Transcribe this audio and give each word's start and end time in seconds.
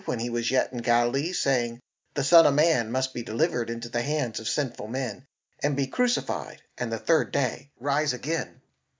Remember 0.07 0.11
How 0.13 0.17
He 0.17 0.27
spake 0.41 0.61
unto 0.61 0.73
you 0.73 0.77
in 0.79 0.83
Galilee, 0.83 1.31
Saying: 1.33 1.79
The 2.15 2.23
Son 2.23 2.47
of 2.47 2.55
Man 2.55 2.91
must 2.91 3.13
be 3.13 3.21
delivered 3.21 3.69
Into 3.69 3.87
the 3.87 4.01
hands 4.01 4.39
of 4.39 4.49
sinful 4.49 4.87
men; 4.87 5.27
by 5.61 5.67
them 5.67 5.75
Be 5.75 5.85
crucified, 5.85 6.63
and 6.75 6.91
the 6.91 6.97
third 6.97 7.31
day 7.31 7.69
rise 7.79 8.11
again! 8.11 8.61